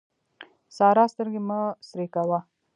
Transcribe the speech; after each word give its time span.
سارا 0.75 1.03
سترګې 1.13 1.41
مه 1.47 1.59
سرې 1.87 2.05
کوه. 2.13 2.39